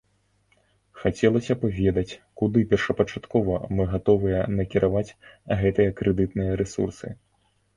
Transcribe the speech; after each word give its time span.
Хацелася 1.01 1.53
б 1.63 1.69
ведаць, 1.79 2.13
куды 2.41 2.63
першапачаткова 2.71 3.59
мы 3.75 3.87
гатовыя 3.93 4.39
накіраваць 4.57 5.15
гэтыя 5.61 5.89
крэдытныя 6.01 6.51
рэсурсы. 6.65 7.07